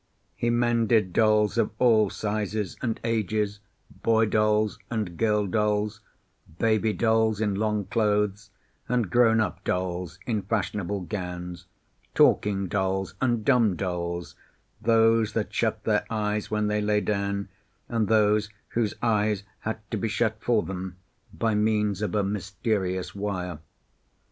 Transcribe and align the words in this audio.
He 0.35 0.49
mended 0.49 1.13
dolls 1.13 1.59
of 1.59 1.69
all 1.77 2.09
sizes 2.09 2.75
and 2.81 2.99
ages, 3.03 3.59
boy 4.01 4.25
dolls 4.25 4.79
and 4.89 5.15
girl 5.15 5.45
dolls, 5.45 6.01
baby 6.57 6.91
dolls 6.91 7.39
in 7.39 7.53
long 7.53 7.85
clothes, 7.85 8.49
and 8.89 9.11
grown 9.11 9.39
up 9.39 9.63
dolls 9.63 10.17
in 10.25 10.41
fashionable 10.41 11.01
gowns, 11.01 11.67
talking 12.15 12.67
dolls 12.67 13.13
and 13.21 13.45
dumb 13.45 13.75
dolls, 13.75 14.33
those 14.81 15.33
that 15.33 15.53
shut 15.53 15.83
their 15.83 16.03
eyes 16.09 16.49
when 16.49 16.65
they 16.65 16.81
lay 16.81 17.01
down, 17.01 17.49
and 17.87 18.07
those 18.07 18.49
whose 18.69 18.95
eyes 19.03 19.43
had 19.59 19.77
to 19.91 19.97
be 19.97 20.07
shut 20.07 20.37
for 20.39 20.63
them 20.63 20.95
by 21.31 21.53
means 21.53 22.01
of 22.01 22.15
a 22.15 22.23
mysterious 22.23 23.13
wire. 23.13 23.59